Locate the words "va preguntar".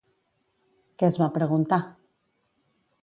1.23-1.81